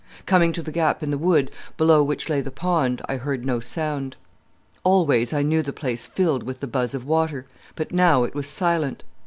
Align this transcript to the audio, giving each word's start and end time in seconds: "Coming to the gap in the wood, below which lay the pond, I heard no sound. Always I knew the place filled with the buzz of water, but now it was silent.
"Coming 0.25 0.51
to 0.53 0.63
the 0.63 0.71
gap 0.71 1.03
in 1.03 1.11
the 1.11 1.17
wood, 1.19 1.51
below 1.77 2.01
which 2.01 2.27
lay 2.27 2.41
the 2.41 2.49
pond, 2.49 3.03
I 3.05 3.17
heard 3.17 3.45
no 3.45 3.59
sound. 3.59 4.15
Always 4.83 5.31
I 5.31 5.43
knew 5.43 5.61
the 5.61 5.71
place 5.73 6.07
filled 6.07 6.41
with 6.41 6.59
the 6.59 6.65
buzz 6.65 6.95
of 6.95 7.05
water, 7.05 7.45
but 7.75 7.91
now 7.91 8.23
it 8.23 8.33
was 8.33 8.47
silent. 8.47 9.03